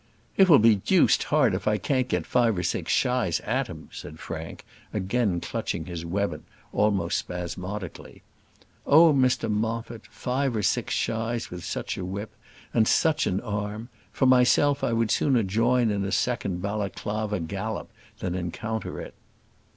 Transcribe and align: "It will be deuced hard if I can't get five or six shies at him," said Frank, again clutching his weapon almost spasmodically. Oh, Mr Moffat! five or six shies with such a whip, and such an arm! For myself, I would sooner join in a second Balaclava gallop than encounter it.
"It 0.35 0.49
will 0.49 0.57
be 0.57 0.77
deuced 0.77 1.25
hard 1.25 1.53
if 1.53 1.67
I 1.67 1.77
can't 1.77 2.07
get 2.07 2.25
five 2.25 2.57
or 2.57 2.63
six 2.63 2.91
shies 2.91 3.39
at 3.41 3.67
him," 3.67 3.87
said 3.91 4.17
Frank, 4.17 4.65
again 4.91 5.39
clutching 5.39 5.85
his 5.85 6.03
weapon 6.03 6.43
almost 6.73 7.19
spasmodically. 7.19 8.23
Oh, 8.87 9.13
Mr 9.13 9.47
Moffat! 9.47 10.07
five 10.07 10.55
or 10.55 10.63
six 10.63 10.95
shies 10.95 11.51
with 11.51 11.63
such 11.63 11.99
a 11.99 12.03
whip, 12.03 12.31
and 12.73 12.87
such 12.87 13.27
an 13.27 13.41
arm! 13.41 13.89
For 14.11 14.25
myself, 14.25 14.83
I 14.83 14.91
would 14.91 15.11
sooner 15.11 15.43
join 15.43 15.91
in 15.91 16.03
a 16.03 16.11
second 16.11 16.63
Balaclava 16.63 17.39
gallop 17.41 17.91
than 18.21 18.33
encounter 18.33 18.99
it. 18.99 19.13